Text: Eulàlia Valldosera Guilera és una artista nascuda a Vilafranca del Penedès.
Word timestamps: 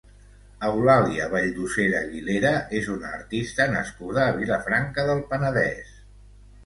Eulàlia 0.67 1.27
Valldosera 1.33 1.99
Guilera 2.13 2.53
és 2.79 2.89
una 2.95 3.11
artista 3.19 3.69
nascuda 3.75 4.27
a 4.31 4.35
Vilafranca 4.41 5.07
del 5.11 5.23
Penedès. 5.35 5.93